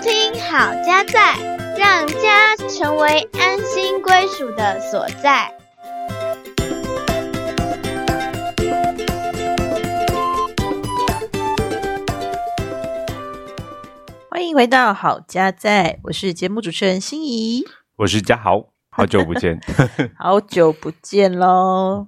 [0.00, 1.34] 听好家在，
[1.76, 5.52] 让家成为安心归属的所在。
[14.30, 17.64] 欢迎回到好家在，我是节目主持人心怡，
[17.96, 19.58] 我是嘉豪，好久不见，
[20.16, 22.06] 好久不见喽。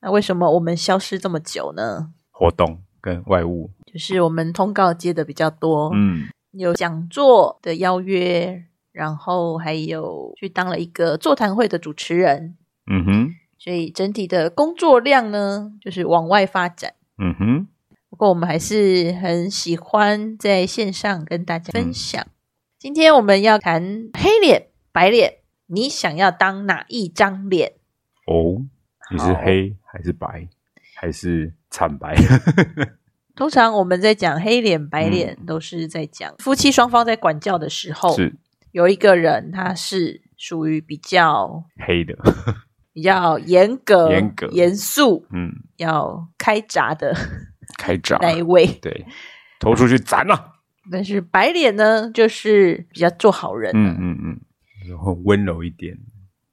[0.00, 2.10] 那为什么我们消失这么久呢？
[2.32, 12.56] 活动跟外务，就是我们通告接的比较多，嗯，有讲座的邀约，然后还有去当了一个座谈会的主持人，
[12.86, 16.94] 嗯哼，所以整体的工作量呢，就是往外发展。
[17.18, 17.66] 嗯哼，
[18.10, 22.26] 不过我们还是很喜欢在线上跟大家分享。
[22.78, 27.72] 今天我们要谈黑脸、白脸，你想要当哪一张脸？
[28.26, 28.62] 哦，
[29.10, 30.48] 你是黑还是白
[30.96, 32.14] 还是惨白？
[33.34, 38.34] 通常我们在讲黑脸、白脸，都是在讲夫妻双方在管教的时候，是。
[38.72, 42.16] 有一个人他是属于比较黑的，
[42.92, 44.46] 比较严格、严格。
[44.48, 47.14] 严肃、嗯，要开闸的
[47.76, 48.66] 开闸，那一位。
[48.80, 49.04] 对，
[49.60, 50.52] 投出去斩了，
[50.90, 53.72] 但是白脸呢，就是比较做好人。
[53.74, 54.40] 嗯嗯嗯，
[54.88, 55.98] 然后温柔一点，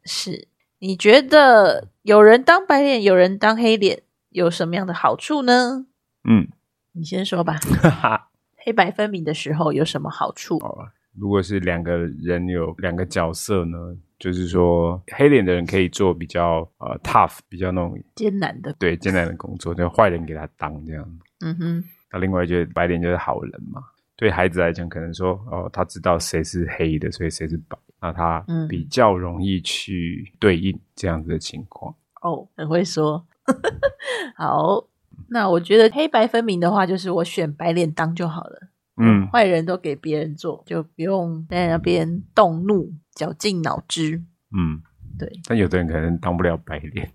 [0.03, 0.49] 是。
[0.79, 5.85] 你觉得有人当白脸，有人当黑脸，有什么样的好处呢？
[6.29, 6.47] 嗯，
[6.99, 7.57] 你先说吧。
[8.57, 10.59] 黑白分明的时候有什么好处？
[11.17, 13.77] 如果是两个人有两个角色呢，
[14.19, 21.19] 就是说黑脸的人可以做比较呃 tough，比较那种艰难的，对艰难的工作，就坏人给他当这样。
[21.39, 23.81] 嗯哼，那另外就是白脸就是好人嘛。
[24.17, 31.95] 对孩子来讲，可能说哦，他知道谁是黑的，所以谁是白，那他嗯比较容易去对应这样子的情况。
[32.21, 33.25] 哦，很会说。
[34.35, 34.85] 好，
[35.27, 38.69] 那我觉得黑白分明的话，就是我选白脸当就好了。
[39.01, 44.21] 嗯，坏人都给别人做，就不用在那边动怒、绞尽脑汁。
[44.51, 44.81] 嗯，
[45.17, 47.09] 对，但有的人可能当不了白脸，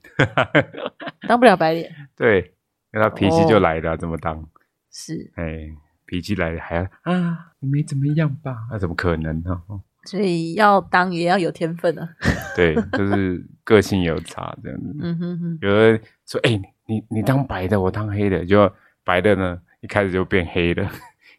[1.29, 2.55] 当不了白脸对，
[2.93, 4.49] 因为他脾气哦就来了，怎么当？
[4.91, 5.69] 是，哎，
[6.07, 8.57] 脾气来了还要啊，你没怎么样吧？
[8.71, 9.63] 那、怎么可能呢、
[10.07, 12.09] 所以要当也要有天分啊。
[12.57, 14.95] 对，就是个性有差这样子。
[15.03, 18.71] 嗯哼哼，有的说，哎、你你当白的，我当黑的，就
[19.05, 20.83] 白的呢，一开始就变黑的，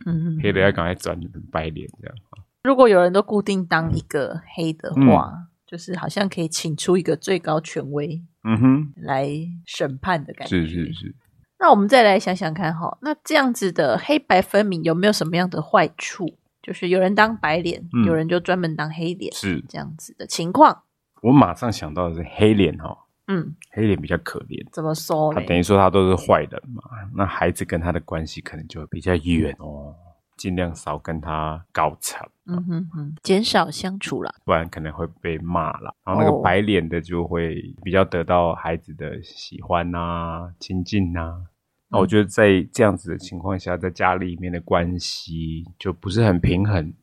[0.06, 2.16] 嗯 哼黑的要赶快转成白脸这样。
[2.64, 9.30] 如果有人都固定当一个黑的话，就是好像可以请出一个最高权威嗯哼，来
[9.66, 10.66] 审判的感觉。
[10.66, 11.16] 是是是，
[11.60, 16.38] 那我们再来想想看哈，那这样子的黑白分明有没有什么样的坏处？
[16.64, 20.82] 就是有人当白脸，嗯有人就专门当黑脸，是这样子的情况。
[21.22, 25.42] 我马上想到的是黑脸哈，嗯，黑脸比较可怜，怎么说嘞？
[25.42, 26.82] 他等于说他都是坏人嘛，
[27.16, 29.96] 那孩子跟他的关系可能就会比较远哦，
[30.38, 32.28] 尽量少跟他搞吵。
[32.48, 34.32] 嗯哼哼，减少相处啦。
[34.44, 35.92] 不然可能会被骂啦。
[36.06, 41.42] 然后那个哦白脸的就会比较得到孩子的喜欢呐、亲近呐、
[41.90, 46.94] 那我觉得在这样子的情况下，在家里面的关系就不是很平衡。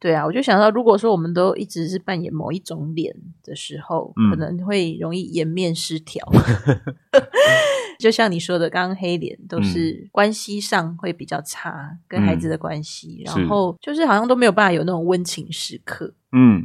[0.00, 4.30] 对啊，我就想到，如果说我们都一直是扮演某一种脸的时候，嗯。
[4.30, 6.26] 可能会容易颜面失调。
[8.00, 13.38] 就像你说的，刚刚黑脸都是关系上会比较差，跟孩子的关系，是。
[13.38, 16.64] 然后就是好像都没有办法有那种温情时刻，嗯，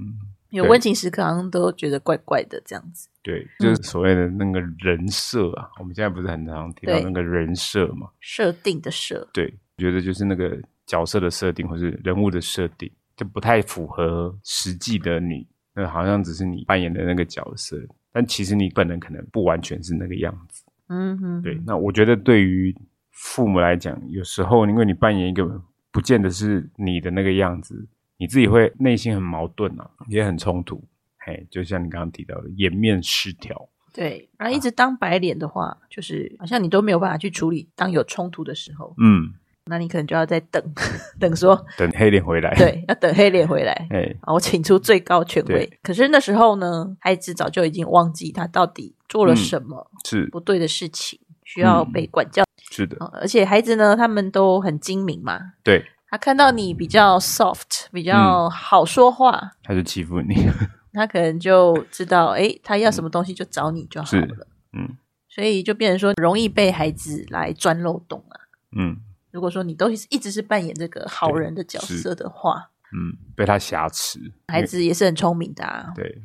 [0.51, 3.09] 有温情时刻好像都觉得怪怪的这样子。
[3.21, 8.07] 对，就是所谓的那个人设啊，我们现在不是很常提到那个人设嘛？
[8.21, 15.47] 设定的设，对，我觉得就是那个角色的设定或是人物的设定，就不太符合实际的你。
[15.73, 17.77] 那好像只是你扮演的那个角色，
[18.11, 20.63] 但其实你本人可能不完全是那个样子。
[20.87, 22.73] 嗯哼，对，那我觉得对于
[23.11, 25.61] 父母来讲，有时候因为你扮演一个
[25.91, 27.87] 不见得是你的那个样子，
[28.17, 30.81] 你自己会内心很矛盾啊，也很冲突。
[31.17, 39.33] 嘿，就像你刚刚提到的颜面失调，对，然后一直当白脸的话，就是好像你都没有办法去处理当有冲突的时候，嗯，
[39.67, 40.61] 那你可能就要再等
[41.19, 43.71] 等说，等黑脸回来，，对，要等黑脸回来。
[43.89, 45.67] 哎，啊，我请出最高权威。
[45.81, 52.43] 可是那时候呢，孩子早就已经忘记他到底做了嗯什么是不对的事情，需要被管教。
[52.69, 60.35] 是的，啊而且孩子呢，他们都很精明嘛，对，他看到你比较 soft，比嗯较好说话，他就欺负你，
[60.93, 64.47] 他可能就知道，哎，他要什么东西就找你就好了。
[64.73, 64.97] 嗯
[65.27, 68.39] 所以就变成说，容易被孩子来钻漏洞啊。
[68.77, 68.97] 嗯
[69.35, 75.91] 如果说你都一直是扮演这个好人的角色的话，嗯，被他挟持，孩子也是很聪明的啊。
[75.93, 76.21] 对，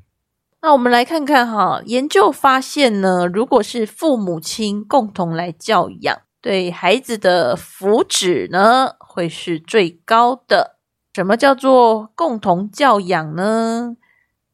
[0.62, 10.76] 那我们来看看哈，研究发现呢，如果是父母亲共同来教养，对孩子的福祉呢会是最高的。
[11.12, 13.96] 什么叫做共同教养呢？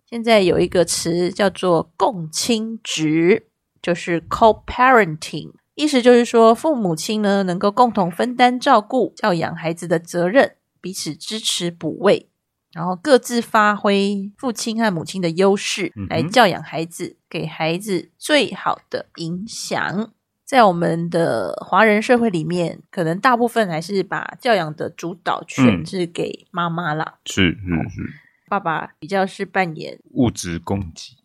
[0.09, 3.49] 现在有一个词叫做共亲职，
[3.83, 12.29] 就是 co-parenting，意思就是说父母亲呢能够共同分担照顾、教养孩子的责任，彼此支持补位，
[12.73, 20.13] 然后各自发挥父亲和母亲的优势来教养孩子，给孩子最好的影响。
[20.45, 27.59] 在我们的华人社会里面，可能大部分还是把教养的主导权嗯是给妈妈啦，是是
[27.91, 28.13] 是，
[28.49, 31.17] 爸爸比较是扮演物质供给，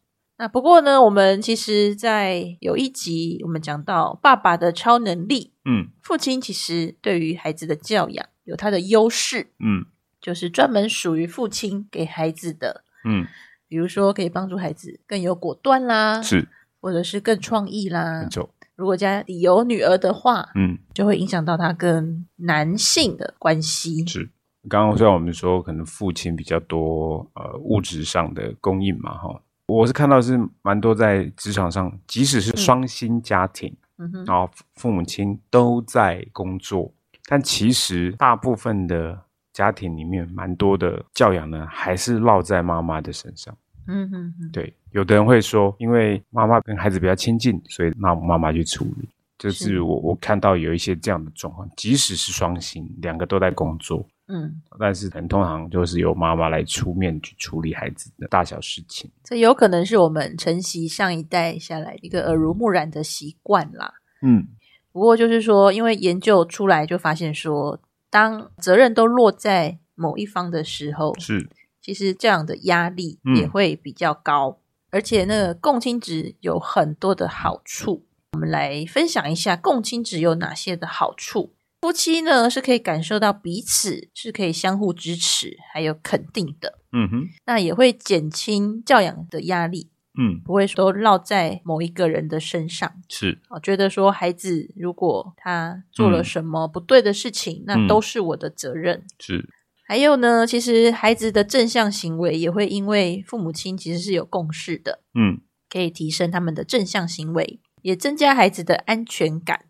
[0.42, 9.86] 那不过呢，我们其实，在有一集我们讲到爸爸的超能力，嗯父亲其实对于孩子的教养有他的优势，嗯
[10.20, 13.28] 就是专门属于父亲给孩子的，嗯，
[13.68, 16.48] 比如说可以帮助孩子更有果断啦，是
[16.80, 18.30] 或者是更创意啦没。
[18.30, 24.04] 错，如果家里有女儿的话，嗯就会影响到他跟男性的关系。
[24.08, 24.32] 是。
[24.68, 29.42] 刚刚虽然我们说可能父亲比较多呃物质上的供应嘛哈，
[29.72, 36.92] 我是看到是蛮多在职场上，即使是双薪家庭，嗯哼，然后父母亲都在工作，
[37.28, 39.18] 但其实大部分的
[39.54, 43.56] 家庭里面，蛮多的教养呢，还是落在妈妈的身上。
[43.88, 49.10] 嗯哼哼，对，有的人会说，因为妈妈跟孩子比较亲近，所以让妈妈去处理。
[49.40, 59.12] 就是是我我看到有一些这样的状况，即使是双薪，两个都在工作，嗯，但是很通常就是由妈妈来出面去处理孩子的大小事情。
[59.24, 63.94] 这有可能是我们承袭上一代下来一个耳濡目染的习惯啦。
[64.22, 64.48] 嗯
[64.94, 67.80] 不过就是说，因为研究出来就发现说，
[68.10, 71.50] 当责任都落在某一方的时候，是，
[71.82, 78.06] 其实这样的压力嗯也会比较高，而且那个共亲值有很多的好处。
[78.34, 81.54] 我们来分享一下共亲值有哪些的好处。
[81.82, 90.40] 夫妻呢是可以感受到彼此是可以相互支持，还有肯定的，嗯哼，那也会减轻教养的压力，嗯。
[90.46, 92.94] 不会说落在某一个人的身上。
[93.10, 99.04] 是，我觉得说孩子如果他做了嗯什么不对的事情，那嗯都是我的责任。
[99.20, 99.50] 是，
[99.88, 105.42] 还有呢，其实孩子的正向行为也会因为父母亲其实是有共识的，嗯。
[105.68, 109.66] 可以提升他们的正向行为，也增加孩子的安全感。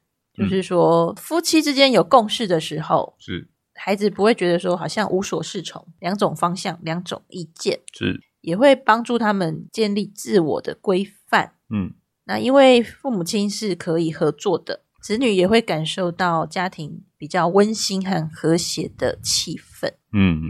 [0.45, 11.53] 嗯就是说，夫妻之间有共识的时候，是孩子不会觉得说好像无所适从，两种方向、两种意见，是，也会帮助他们建立自我的规范。
[11.69, 11.93] 嗯
[12.25, 19.91] 那因为父母亲是可以合作的，子女也会感受到家庭比较温馨和和谐的气氛。
[20.13, 20.43] 嗯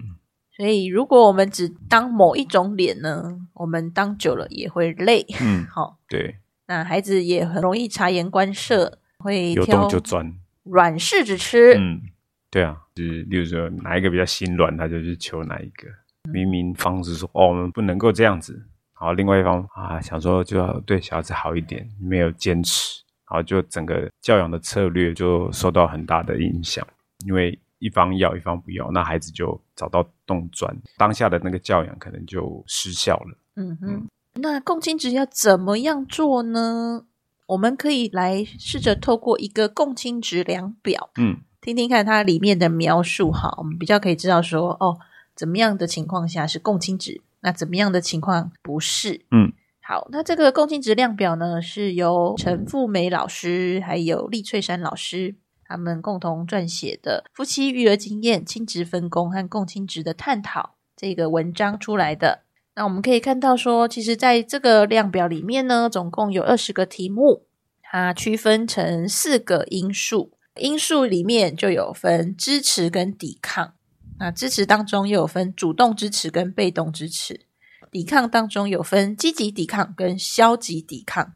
[0.57, 5.25] 所以，如果我们只当某一种脸呢，我们当久了也会累。
[5.39, 6.35] 嗯， 好，对，
[6.67, 10.33] 那孩子也很容易察言观色，会有洞就钻。
[10.63, 11.75] 软柿子吃。
[11.77, 12.01] 嗯，
[12.50, 15.88] 对啊，就是例如说哪一个比较心软，他就去求哪一个。
[16.31, 18.53] 明明方子说哦，我们不能够这样子，
[19.00, 26.85] 然后另外一方啊想说就要对小孩子好一点，没有坚持，然后就整个教养的策略就受到很大的影响，
[27.25, 33.38] 因为一方要一方不要，那孩子就找到洞钻，当下的那个教养可能就失效了。
[33.56, 37.06] 嗯哼，那共亲值要怎么样做呢？
[37.51, 44.98] 我们可以来试着透过一个共亲值量表，嗯听听看它里面的描述哈，我们比较可以知道说哦，
[45.36, 49.25] 怎么样的情况下是共亲值，那怎么样的情况不是？
[49.31, 60.62] 嗯，好，那这个共亲值量表呢，是由陈富美老师还有厉翠珊老师他们共同撰写的《夫妻育儿经验、亲职分工和共亲值的探讨》
[60.96, 62.43] 这个文章出来的。
[62.75, 67.45] 那我们可以看到说，其实在这个量表里面呢，总共有二十个题目，
[67.81, 70.31] 它区分成四个因素。
[70.55, 73.73] 因素里面就有分支持跟抵抗，
[74.19, 77.45] 那支持当中又有分主动支持跟被动支持，
[77.89, 81.33] 抵抗当中有分积极抵抗跟消极抵抗。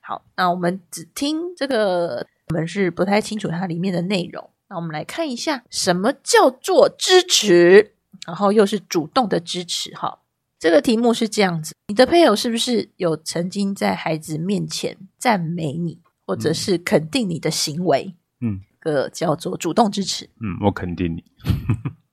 [0.00, 4.48] 好，那我们只听这个，我们是不太清楚它里面的内容。
[4.68, 7.94] 那我们来看一下，什么叫做支持，
[8.26, 9.90] 然后又是主动的支持。
[9.96, 10.20] 哈，
[10.62, 18.14] 这个题目是这样子：你的配偶是不是有曾经在孩子面前赞美你，或者是肯定你的行为？
[18.40, 21.24] 嗯，个叫做主动支持嗯，我肯定你，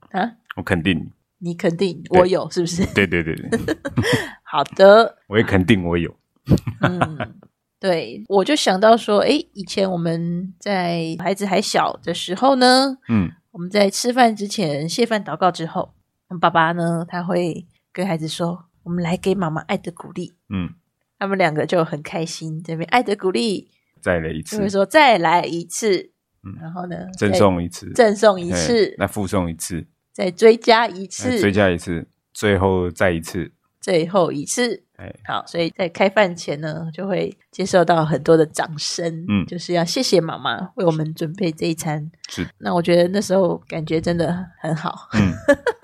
[0.10, 0.98] 啊， 我肯定
[1.38, 2.84] 你，你肯定我有，是不是？
[2.96, 3.60] 对对对对，
[4.42, 6.12] 好的，我也肯定我有。
[6.82, 7.36] 嗯，
[7.80, 15.94] 对，我就想到说，诶，以前我们在孩子还小的时候呢，嗯我们在吃饭之前谢饭祷告之后，
[16.42, 20.36] 爸爸呢他会跟孩子说：“我们来给妈妈爱的鼓励。
[20.50, 20.74] 嗯，”
[21.20, 23.70] 他们两个就很开心，这边爱的鼓励
[24.02, 24.58] 再来一次。
[24.58, 26.12] 就会，说再来一次，
[26.44, 26.56] 嗯。
[26.62, 34.84] 然后呢赠送一次，赠送一哎次，那附送一次，再追加一哎次，追加一次，最后再一次，最后一次。
[34.98, 39.46] 哎，好，所以在开饭前呢，就会接受到很多的掌声，嗯。
[39.46, 42.12] 就是要谢谢妈妈为我们准备这一餐。
[42.28, 45.34] 是，那我觉得那时候感觉真的很好，嗯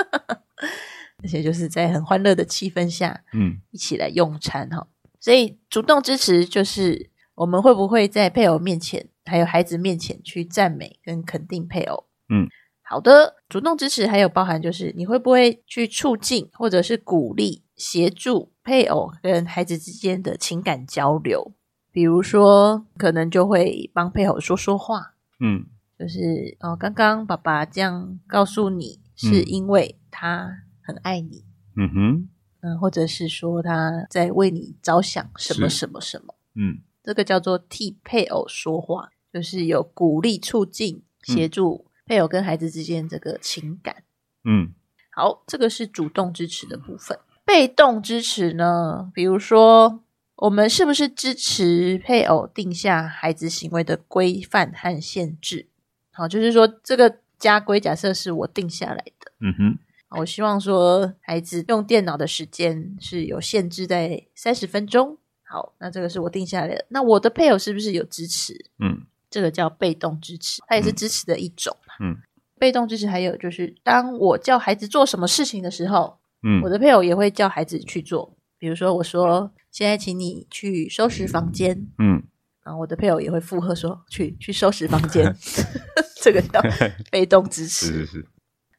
[1.25, 4.85] 而且就是在很欢乐的气氛下嗯一起来用餐哈。
[5.19, 12.05] 所以主动支持就是我们会不会在配偶面前，还有孩子面前去赞美跟肯定配偶。
[12.29, 12.47] 嗯，
[12.83, 21.51] 好的，主动支持还有包含就是你会不会去促进或者是鼓励、协助配偶跟孩子之间的情感交流，
[21.91, 25.65] 比如说可能就会帮配偶说说话，嗯
[25.97, 31.43] 就是哦，刚刚爸爸这样告诉你，是因为他很爱你，
[31.75, 32.29] 嗯哼，
[32.61, 36.79] 嗯，或者是说他在为你着想什么什么什么，嗯。
[37.03, 44.03] 这个叫做替配偶说话，就是有鼓励、促进、协助配偶跟孩子之间这个情感。
[44.43, 44.73] 嗯。
[45.11, 47.17] 好，这个是主动支持的部分。
[47.45, 50.03] 被动支持呢，比如说
[50.37, 55.69] 我们是不是支持配偶定下孩子行为的规范和限制？
[56.11, 59.77] 好，就是说这个家规假设是我定下来的，嗯哼，
[60.19, 65.17] 我希望说孩子用电脑的时间是有限制在三十分钟。
[65.43, 66.85] 好，那这个是我定下来的。
[66.89, 68.53] 那我的配偶是不是有支持？
[68.79, 71.93] 嗯这个叫被动支持，它也是支持的一种嘛。
[71.99, 72.17] 嗯
[72.57, 78.35] 被动支持还有就是，当我叫孩子做什么事情的时候，嗯我的配偶也会叫孩子去做。
[78.57, 82.23] 比如说，我说现在请你去收拾房间，嗯
[82.63, 85.35] 然后我的配偶也会附和说去去收拾房间。
[86.23, 86.59] 这个叫
[87.11, 87.87] 被动支持。
[87.87, 88.25] 是 是是，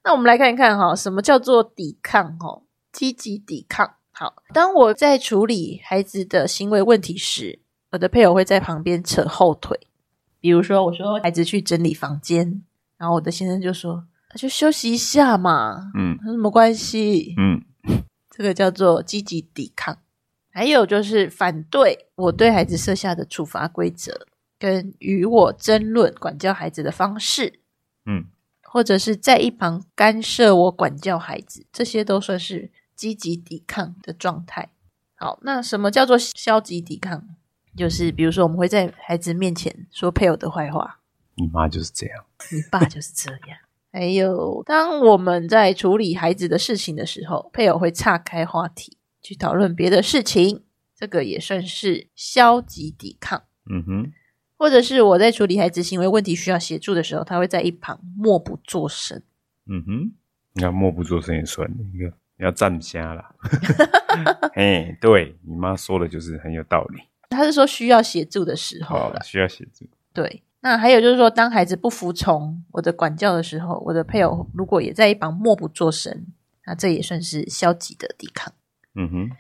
[0.07, 2.39] 那我们来看一看哈，什么叫做抵抗？
[2.39, 3.97] 哈，积极抵抗。
[4.13, 7.59] 好，当我在处理孩子的行为问题时，
[7.91, 9.89] 我的配偶会在旁边扯后腿。
[10.39, 12.63] 比如说，我说孩子去整理房间，
[12.97, 17.61] 然后我的先生就说：“那就休息一下嘛，嗯有什么关系？”嗯
[18.31, 19.99] 这个叫做积极抵抗。
[20.53, 27.59] 还有就是反对我对孩子设下的处罚规则，跟与我争论管教孩子的方式，
[28.07, 28.27] 嗯
[28.71, 34.71] 或者是在一旁干涉我管教孩子，这些都算是积极抵抗的状态。
[35.15, 37.27] 好，那什么叫做消极抵抗？
[37.77, 41.01] 就是比如说，我们会在孩子面前说配偶的坏话，
[41.37, 43.59] 你妈就是这样，你爸就是这样。
[43.93, 53.45] 还有，当我们在处理孩子的事情的时候，配偶会岔开话题去讨论别的事情，这个也算是消极抵抗。
[53.71, 54.13] 嗯哼，
[54.57, 59.23] 或者是我在处理孩子行为问题需要协助的时候，他会在一旁默不作声。
[59.67, 60.13] 嗯哼，
[60.55, 62.07] 你要默不作声也算，一个
[62.39, 63.25] 你要站瞎了，
[64.55, 70.43] 哎，对你妈说的就是很有道理，他是说需要协助的时候需要协助，对。
[70.61, 76.27] 那还有就是说，当孩子不服从我的管教的时候，我的配偶如果也在一旁默不作声，
[76.65, 78.53] 那这也算是消极的抵抗。
[78.97, 79.31] 嗯哼，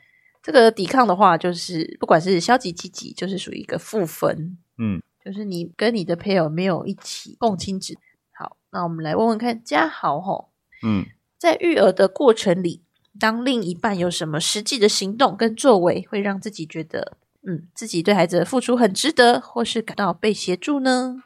[0.40, 7.98] 这个抵抗的话，就是不管是消极、积极，就是属于一个负分，嗯就是你跟你的配偶没有一起共亲子。
[8.32, 10.50] 好，那我们来问问看，嘉豪吼，
[10.84, 11.04] 嗯
[11.36, 12.82] 在育儿的过程里，
[13.18, 21.24] 当另一半有什么实际的行动跟作为，会让自己觉得，嗯，自己对孩子的付出很值得，或是感到被协助呢？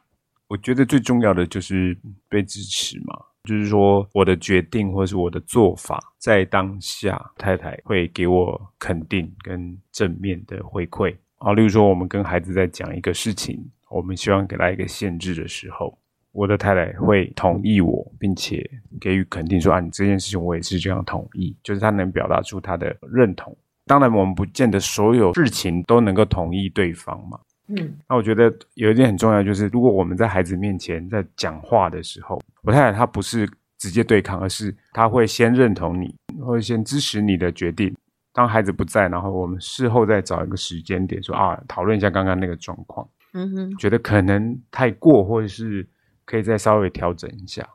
[0.48, 3.14] 我觉得最重要的就是被支持嘛，
[3.44, 11.52] 就是说我的决定或是我的做法，在当下太太会给我肯定跟正面的回馈啊。
[11.52, 15.98] 例如说，我们跟孩子在讲一个事情，我们希望给他一个限制的时候，
[16.32, 18.64] 我的太太会同意我，并且
[19.00, 23.54] 给予肯定说啊，你这件事情我也是这样同意，就是他能表达出他的认同。
[23.86, 27.38] 当然，我们不见得所有事情都能够同意对方嘛。
[27.72, 37.94] 嗯那我觉得有一点很重要，就是如果我们在孩子面前在讲话的时候，我太太她不是直接对抗，而是她会先认同你，或者先支持你的决定。
[38.32, 45.88] 当孩子不在，然后我们事后再找一个时间点说啊，讨论一下刚刚那个状况，嗯哼，觉得可能太过，或者是
[46.24, 47.68] 可以再稍微调整一下。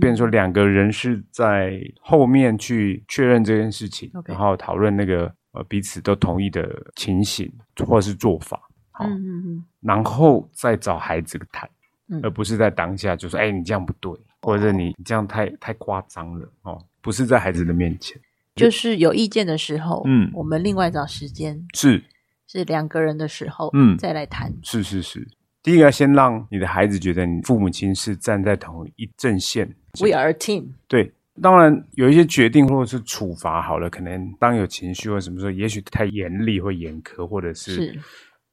[0.00, 6.66] 变成说两个人是在后面去确认这件事情然后讨论那个呃彼此都同意的
[6.96, 7.52] 情形
[7.86, 8.58] 或者是做法。
[8.90, 11.68] 好，嗯嗯嗯，然后再找孩子谈，
[12.08, 18.18] 嗯而不是在当下就说：“哎、你这样不对，或者你这样太太夸张了。”哦，不是在孩子的面前，
[18.54, 22.02] 就是有意见的时候，嗯我们另外找时间，是
[22.46, 24.52] 是两个人的时候，嗯再来谈。
[24.62, 25.26] 是是是。
[25.62, 29.66] 第一个，先让你的孩子觉得你父母亲是站在同一阵线。
[30.00, 30.70] We are a team。
[30.88, 38.00] 对，当然有一些决定或者是处罚好了，可能当有情绪或什么时候，也许太严厉或严苛，或者是是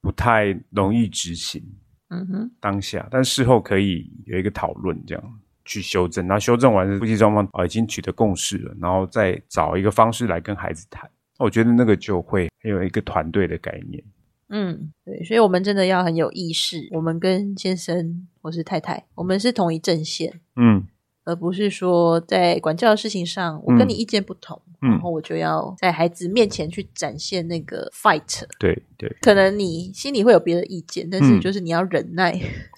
[0.02, 1.62] 不太容易执行
[2.10, 6.26] 嗯哼，当下，但事后可以有一个讨论，这样去修正。
[6.26, 11.08] 那修正完是夫妻双方啊、呃已经取得共识了，然后再找一个方式来跟孩子谈。
[11.38, 14.04] 我觉得那个就会很有一个团队的概念。
[14.50, 20.88] 嗯，对，所以我们真的要很有意识，我们跟先生或是太太，我们是同一阵线，嗯
[21.26, 28.44] 而不是说在管教的事情上，我跟你意见不同，嗯然后我就要在孩子面前去展现那个 fight。
[28.60, 32.32] 对对可能你心里会有别的意见，但是嗯就是你要忍耐，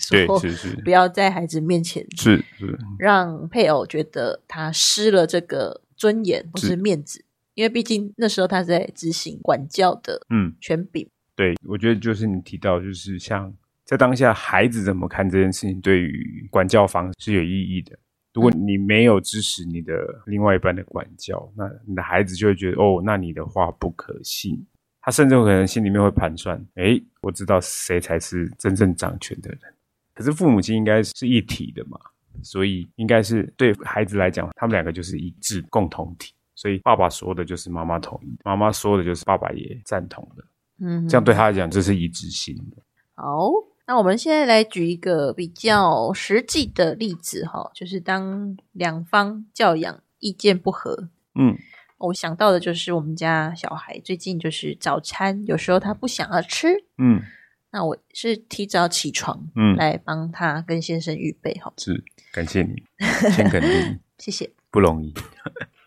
[0.09, 10.53] 对，说是是不要在孩子面前是是，让配偶觉得他失了这个尊严或是是面子，因为毕竟那时候他在执行管教的嗯。
[10.59, 11.07] 权柄。
[11.33, 13.51] 对，我觉得就是你提到，就是像
[13.85, 17.97] 在当下，孩子怎么看这件事情，对于管教方是有意义的。
[18.33, 19.93] 如果你没有支持你的
[20.25, 24.65] 另外一半的管教，那你的孩子就会觉得，哦，那你的话不可信。
[25.01, 29.59] 他甚至有可能心里面会盘算，诶，我知道谁才是真正掌权的人。
[30.13, 31.99] 可是父母亲应该是一体的嘛，
[32.43, 36.33] 所以应该是对孩子来讲，他们两个就是一致共同体。
[36.53, 40.43] 所以爸爸说的就是妈妈同意，妈妈说的就是爸爸也赞同的。
[40.79, 42.77] 嗯，这样对他来讲，这是一致性的。
[43.15, 43.49] 好，
[43.91, 51.57] 那我们现在来举一个比较实际的例子哈，就是当两方教养意见不合，嗯
[51.97, 56.69] 我想到的就是我们家小孩最近就是早餐有时候他不想要吃，
[56.99, 57.19] 嗯
[57.71, 62.81] 那我是提早起床嗯，来帮他跟先生预备哈，是感谢你，
[63.35, 64.49] 先肯定 谢谢。
[64.71, 65.13] 不容易。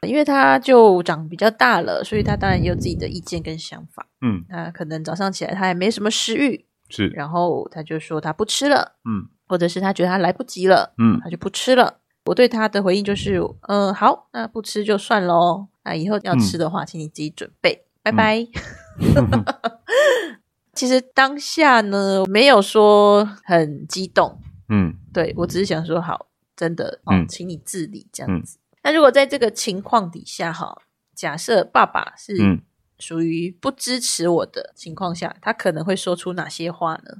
[0.06, 4.06] 因为他就长比较大了，所以他当然也有自己的意见跟想法。
[4.20, 12.00] 嗯，那可能早上起来他也没什么食欲，是，然后他就说他不吃了，嗯或者是他觉得他来不及了，嗯他就不吃了。
[12.26, 13.38] 我对他的回应就是，
[13.68, 15.66] 嗯、好，那不吃就算喽。
[15.84, 18.46] 那以后要吃的话，请你自己准备，拜拜。
[20.72, 28.58] 其实当下呢，没有说很激动，嗯对我只是想说，好，真的，哦，嗯请你自理这样子。
[28.82, 30.76] 那如果在这个情况底下，哈，
[31.14, 32.62] 假设爸爸是嗯
[32.98, 37.18] 属于不支持我的情况下，他可能会说出哪些话呢？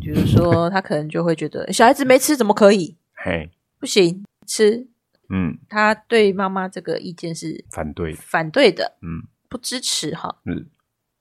[0.00, 2.96] 比如说，他可能就会觉得小孩子没吃怎么可以？
[3.14, 3.50] 嘿，
[3.80, 4.88] 不行，吃。
[5.30, 10.66] 嗯，他对妈妈这个意见是反对，反对的，嗯不支持哈，嗯，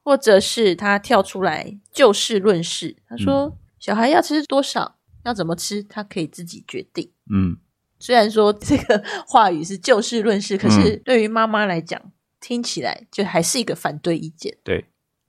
[0.03, 7.11] 或者是他跳出来就事论事，他说、小孩要吃多少，要怎么吃，他可以自己决定。
[7.29, 7.57] 嗯
[7.99, 11.99] 虽然说这个话语是就事论事，可是对于妈妈来讲，
[12.39, 14.55] 听起来就还是一个反对意见。
[14.63, 14.85] 对，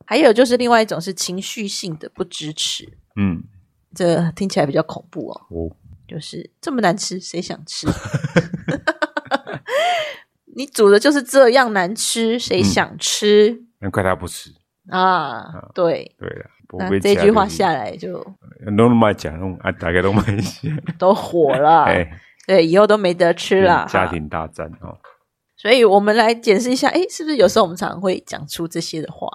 [0.07, 3.43] 还有就是另外一种是情绪性的不支持，嗯
[3.95, 5.41] 这听起来比较恐怖哦。
[5.51, 7.87] 哦，就是这么难吃，谁想吃？
[10.57, 14.51] 你煮的就是这样难吃，谁想吃、难怪他不吃。
[14.89, 15.45] 啊？
[15.75, 18.25] 对，对了，不那会这句话下下来就
[18.77, 22.11] 都卖讲，弄啊，大概都卖一些，都火了， 哎，
[22.47, 23.87] 对，以后都没得吃了。
[23.89, 24.99] 家庭大战哦，
[25.59, 29.29] 所以我们来解释一下，诶，是不是有时候我们常常会讲出这些的话？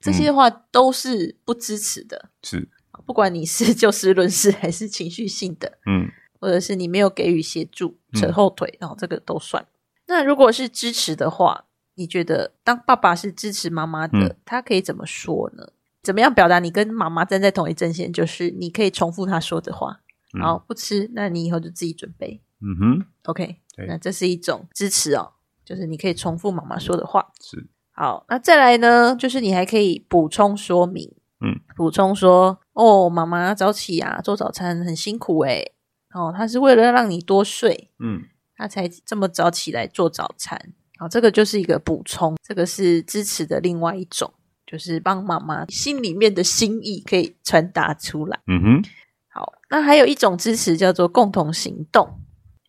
[0.00, 2.68] 这些话都是不支持的，是，
[3.04, 6.08] 不管你是就事论事还是情绪性的，嗯
[6.40, 9.66] 或者是你没有给予协助、嗯扯后腿，然后这个都算。
[10.06, 11.64] 那如果是支持的话，
[11.96, 15.72] 你觉得当爸爸是支持妈妈的，嗯他可以怎么说呢？
[16.00, 18.12] 怎么样表达你跟妈妈站在同一阵线？
[18.12, 20.00] 就是你可以重复他说的话，
[20.38, 22.40] 嗯好不吃，那你以后就自己准备。
[22.60, 23.56] 嗯哼，OK，
[23.88, 25.32] 那这是一种支持哦，
[25.68, 27.30] 就是你可以重复妈妈说的话。
[27.42, 35.74] 是，好，那再来呢，就是你还可以补充说明，嗯，补充说，哦，妈妈早起啊，做早餐很辛苦诶，
[36.14, 38.22] 哦，她是为了让你多睡，嗯
[38.56, 40.72] 她才这么早起来做早餐。
[40.98, 44.32] 好，这个就是一个补充，这个是支持的另外一种，
[44.66, 48.40] 就是帮妈妈心里面的心意可以传达出来。
[48.46, 48.82] 嗯哼，
[49.28, 52.08] 好，那还有一种支持叫做共同行动，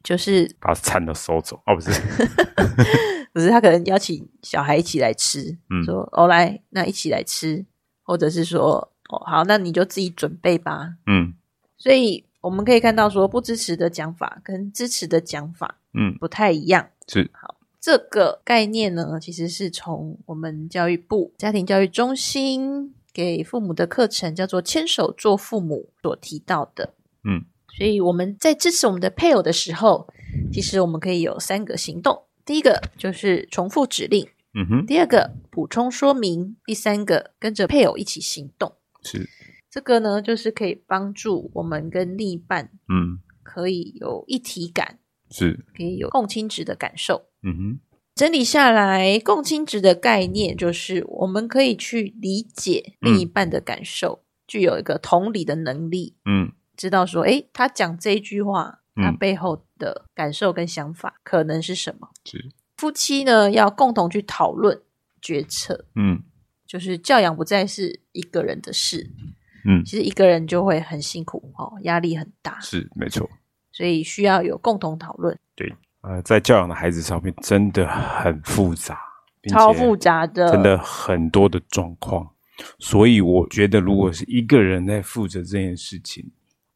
[0.03, 1.91] 就是把餐都收走，哦，不是，
[3.33, 5.83] 不是他可能邀请小孩一起来吃，嗯。
[5.83, 7.65] 说哦来，那一起来吃，
[8.03, 10.95] 或者是说哦好，那你就自己准备吧。
[11.05, 11.33] 嗯。
[11.77, 16.89] 所以我们可以看到说，不支持的讲法跟支持的讲法嗯，不太一样。
[17.07, 17.29] 是。
[17.33, 26.93] 好，这个概念呢，其实是从我们教育部家庭教育中心给父母的课程叫做“牵手做父母”所提到的。
[27.23, 27.43] 嗯，
[27.77, 30.07] 所以我们在支持我们的配偶的时候，
[30.51, 32.23] 其实我们可以有三个行动。
[32.45, 38.73] 第一个就是重复指令，嗯哼，第二个补充说明，第三个跟着配偶一起行动。
[39.03, 39.29] 是，
[39.69, 47.29] 这个呢，就是可以帮助我们跟另一半嗯可以有一体感，是，可以有共亲值的感受。
[47.43, 47.79] 嗯哼，
[48.15, 59.17] 整理下来，共亲值的概念就是我们可以去理解另一半的感受，具有一个同理的能力，嗯知道说，哎，他讲这一句话它嗯。
[59.17, 62.07] 背后的感受跟想法可能是什么。
[62.23, 64.81] 是，夫妻呢要共同去讨论
[65.21, 66.23] 决策，嗯。
[66.65, 69.09] 就是教养不再是一个人的事，
[69.65, 73.27] 嗯，其实一个人就会很辛苦哦，压力很大，是没错。
[73.71, 78.99] 所以需要有共同讨论，对呃，在教养的孩子上面真的很复杂，
[79.49, 82.29] 超复杂的，真的很多的状况。
[82.77, 86.29] 所以我觉得，如果是一个人在负责这件事情，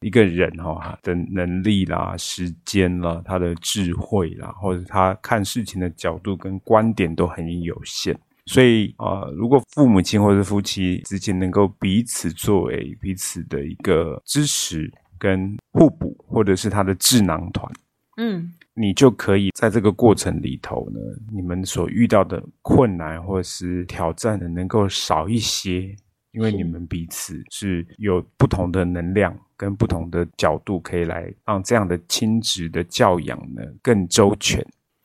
[0.04, 8.14] 一个人哈、的能力啦、时间啦、他的智慧啦，或者他看事情的角度跟观点都很有限。
[8.46, 17.72] 所以啊、呃如果父母亲或者夫妻之间能够彼此作为彼此的一个支持跟互补，或者是他的智囊团，
[18.18, 21.00] 嗯你就可以在这个过程里头呢，
[21.32, 25.94] 你们所遇到的困难或者是挑战呢，能够少一些，
[26.34, 34.60] 因为你们彼此是有不同的能量跟不同的角度，可以来让这样的亲子的教养呢更周全。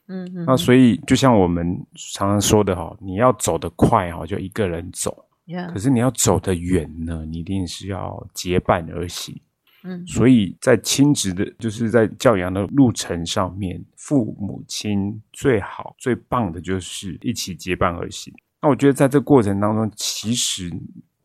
[0.07, 1.79] 嗯嗯，那所以就像我们
[2.13, 5.11] 常常说的哈，你要走得快哈，就一个人走；
[5.71, 9.39] 可是你要走得远呢，你一定是要结伴而行。
[9.81, 18.33] 嗯所以在亲职的，就是在教养的路程上面，父母亲最好最棒的就是一起结伴而行。
[18.61, 20.69] 那我觉得在这个过程当中，其实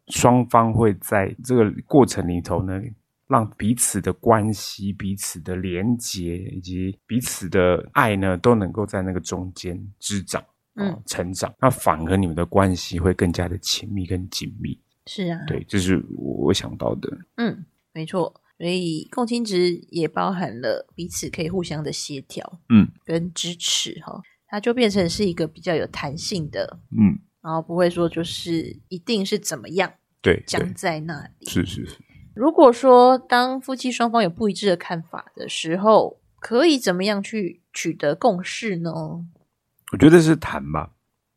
[0.09, 2.81] 双方会在这个过程里头呢，
[3.29, 10.45] 让彼此的关系、彼此的连结以及彼此的爱呢，都能够在那个中间滋长。
[10.77, 14.77] 嗯哦，成长，那反而你们的关系会更加的亲密跟紧密。
[15.07, 17.09] 是啊，对，这是我想到的。
[17.37, 18.41] 嗯，没错。
[18.59, 31.47] 所以共情值也包含了彼此可以互相的协调，嗯，跟支持哈，它就变成是一个比较有弹性的，嗯，然后不会说就是一定是怎么样对，对僵在那里。
[31.47, 31.99] 是是是。
[32.35, 38.91] 如果说当夫妻双方有不一致的看法的时候，可以怎么样去取得共识呢？
[39.93, 40.91] 我觉得是谈吧，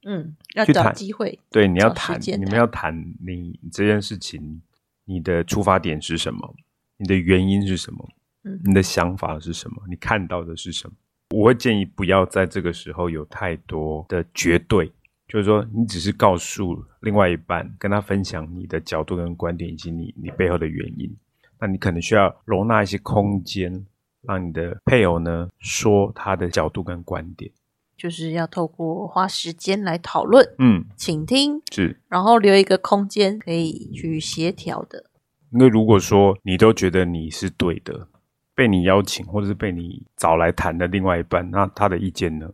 [0.05, 4.61] 嗯，要找机会，对，你要谈你们要谈你这件事情，
[5.03, 6.55] 你的出发点是什么？
[6.95, 8.09] 你的原因是什么？
[8.45, 9.83] 嗯你的想法是什么？
[9.89, 10.95] 你看到的是什么？
[11.35, 14.89] 我会建议不要在这个时候有太多的绝对，
[15.27, 21.13] 就是说你只是告诉另外一半，跟他分享你的角度跟观点以及你你背后的原因。
[21.59, 23.85] 那你可能需要容纳一些空间，
[24.21, 27.51] 让你的配偶呢说他的角度跟观点。
[27.97, 31.99] 就是要透过花时间来讨论、嗯，倾听，是。
[32.07, 35.03] 然后留一个空间可以去协调的。
[35.51, 38.07] 因为如果说你都觉得你是对的，
[38.53, 42.47] 被你邀请或者是被你找来谈的另外一半，那他的意见呢？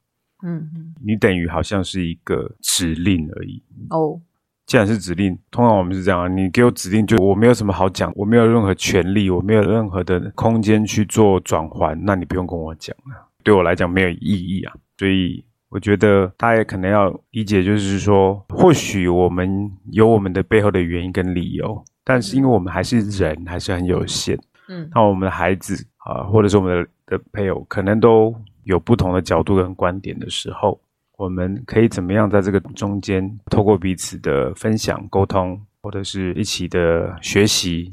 [0.44, 3.64] 嗯嗯，你等于好像是一个指令而已。
[3.90, 4.20] 哦，
[4.66, 14.74] 既然是指令，通常我们是这样啊，你给我指令，就我没有什么好讲，我没有任何权利，我没有任何的空间去做转换，那你不用跟我讲啊，对我来讲没有意义啊。
[14.98, 24.38] 所以我觉得大家可能要理解，就是说，或许我们有我们的背后的原因跟理由，但是因为我们还是人，还是很有限。
[24.70, 30.80] 嗯那我们的孩子啊、或者是我们的的配偶，可能都有不同的角度跟观点的时候，
[31.18, 37.92] 我们可以怎么样在这个中间，透过彼此的分享、沟通，或者是一起的学习，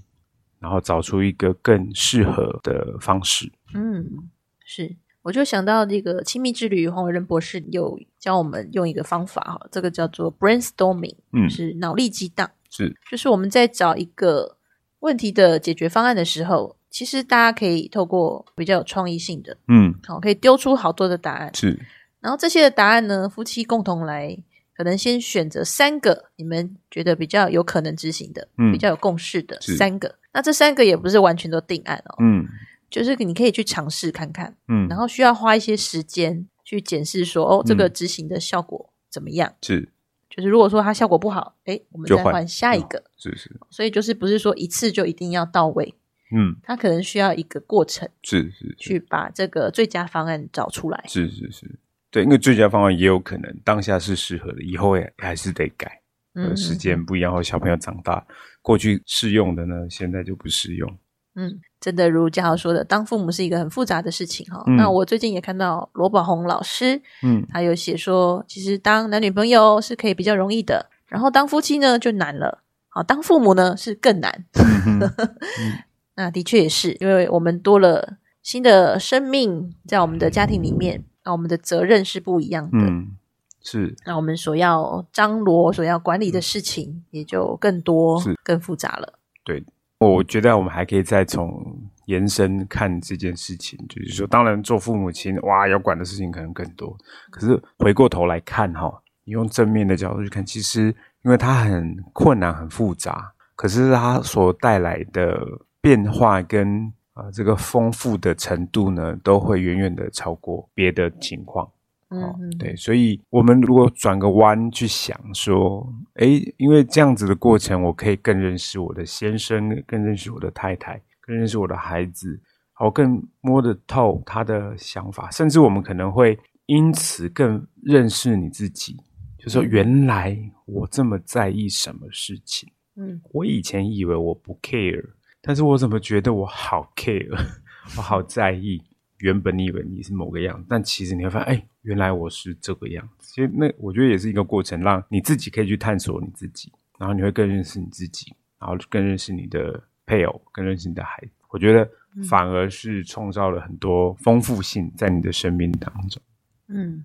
[0.58, 3.50] 然后找出一个更适合的方式。
[3.74, 4.28] 嗯，
[4.64, 4.96] 是。
[5.22, 12.50] 我就想到这个亲密之旅，黄伟仁博士有教我们用一个方法哈，这个叫做 brainstorming，嗯是脑力激荡。
[12.70, 14.56] 是，就是我们在找一个
[15.00, 21.78] 问题的解决方案的时候，其实大家可以透过比较有创意性的，嗯，好，可以丢出好多的答案，是，
[22.20, 24.36] 然后这些的答案呢，夫妻共同来，
[24.76, 30.16] 可能先选择三个你们觉得比较有可能执行的，嗯比较有共识的三个。
[30.32, 32.46] 那这三个也不是完全都定案哦，嗯
[32.90, 39.54] 就是你可以去尝试看看，嗯，然后需要花一些时间去检视说，哦，这个嗯执行的效果怎么样？
[39.62, 39.88] 是
[40.28, 43.02] 就是如果说它效果不好，诶，我们再换下一个。
[43.16, 45.94] 是是，所以就是不是说一次就一定要到位，
[46.32, 51.04] 嗯，它可能需要一个过程是是是去把这个最佳方案找出来。
[51.06, 51.78] 是是是，
[52.10, 56.00] 对，因为最佳方案也有可能当下是适合的，以后也还是得改。
[56.34, 58.24] 呃，嗯，时间不一样，或小朋友长大，
[58.62, 60.88] 过去适用的呢，现在就不适用。
[61.34, 64.62] 嗯，真的如嘉豪说的，当父母是一个很复杂的事情哈。
[64.66, 74.44] 嗯那我最近也看到罗宝红老师，嗯他有写说，其实当男女朋友是可以比较容易的，然后当夫妻呢就难了，好，当父母呢是更难。
[76.20, 82.78] 那的确也是，因为我们多了新的生命在我们的家庭里面，那我们的责任是不一样的。
[82.78, 83.16] 嗯，
[83.62, 89.18] 是那我们所要张罗、所要管理的事情也就更多是、更复杂了。
[89.44, 89.64] 对。
[89.98, 91.62] 我觉得我们还可以再从
[92.06, 96.96] 延伸看这件事情，就是说，当然做父母亲，哇，要管的事情可能更多。
[97.30, 98.90] 可是回过头来看，哈，
[99.24, 100.84] 你用正面的角度去看，其实
[101.22, 105.38] 因为它很困难、很复杂，可是它所带来的
[105.80, 111.70] 变化跟啊这个丰富的程度呢，都会远远的超过别的情况。
[112.08, 122.40] 哦，对，所以我们如果转个弯去想说，诶，因为这样子的过程，我可以更认识我的先生，更认识我的太太，更认识我的孩子，
[122.72, 128.96] 好，更摸得透他的想法，甚至我们可能会因此更认识你自己，
[129.38, 135.10] 就说原来我这么在意什么事情，嗯，我以前以为我不 care，
[135.42, 137.28] 但是我怎么觉得我好 care，
[137.96, 138.82] 我好在意。
[139.18, 143.30] 原本你以为你是某个样，但其实你会发现，哎，原来我是这个样子。
[143.34, 151.32] 其实那我觉得也是一个过程，让你自己可以去探索你自己，然后你会更认识你自己，然后更认识你的配偶，更认识你的孩子。
[151.50, 151.86] 我觉得
[152.30, 156.22] 反而是创造了很多丰富性在你的生命当中。
[156.68, 157.02] 嗯，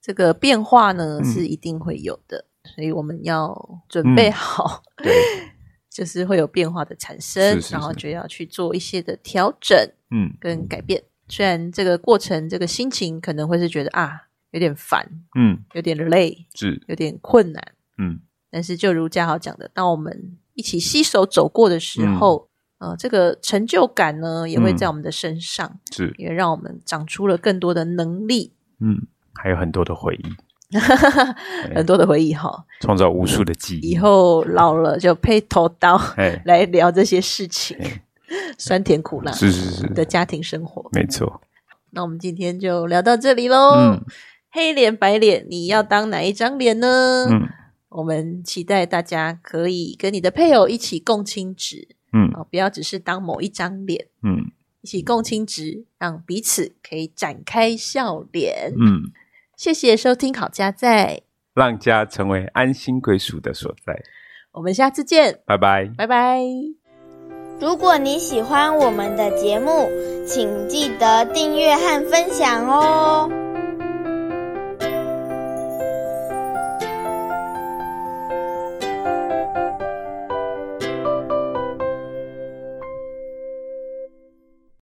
[0.00, 5.12] 这个变化呢是一定会有的，所以我们要准备好，对，
[5.90, 9.76] 就是会有变化的产生，然后就要去做一些的调整，
[10.10, 11.02] 嗯，跟改变。
[11.28, 15.06] 虽然这个过程，这个心情可能会是觉得啊，有点烦，
[15.38, 16.82] 嗯，有点累，是。
[16.88, 18.20] 有点困难，嗯，
[18.50, 22.48] 但是就如嘉豪讲的，当我们一起携手走过的时候，
[22.78, 26.14] 呃，这个成就感呢，也会在我们的身上，是。
[26.16, 30.22] 也让我们长出了更多的能力，嗯，还有很多的回忆，
[31.74, 36.00] 很多的回忆哈，创造无数的记忆，以后老了就配头刀
[36.44, 37.76] 来聊这些事情。
[38.58, 39.86] 酸甜苦辣是是是。
[39.94, 41.40] 的家庭生活，没错。
[41.90, 43.98] 那我们今天就聊到这里喽。
[44.50, 47.26] 黑脸白脸，你要当哪一张脸呢？
[47.30, 47.48] 嗯，
[47.88, 54.50] 我们期待大家可以跟你的配偶一起共亲值，嗯，哦，不要只是当某一张脸，嗯，
[54.82, 58.72] 一起共亲值，让彼此可以展开笑脸。
[58.78, 59.04] 嗯，
[59.58, 63.92] 谢谢收听好家在，让家成为安心归属的所在。
[64.52, 66.38] 我们下次见，拜拜，拜拜。
[67.60, 69.90] 如果你喜欢我们的节目，
[70.24, 73.28] 请记得订阅和分享哦。